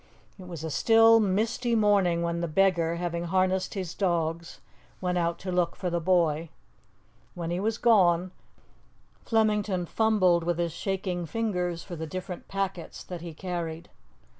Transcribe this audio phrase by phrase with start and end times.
[0.39, 4.59] It was a still, misty morning when the beggar, having harnessed his dogs,
[4.99, 6.49] went out to look for the boy.
[7.35, 8.31] When he was gone,
[9.25, 13.89] Flemington fumbled with his shaking fingers for the different packets that he carried.